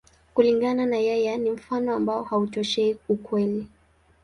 Kulingana 0.33 0.83
na 0.91 0.97
yeye, 1.07 1.37
ni 1.37 1.49
mfano 1.51 1.95
ambao 1.95 2.23
hautoshei 2.23 2.97
ukweli. 3.09 3.67